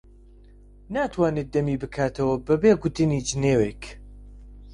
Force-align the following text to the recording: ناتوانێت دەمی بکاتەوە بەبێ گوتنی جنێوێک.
ناتوانێت 0.95 1.47
دەمی 1.55 1.79
بکاتەوە 1.81 2.35
بەبێ 2.47 2.71
گوتنی 2.81 3.25
جنێوێک. 3.27 3.83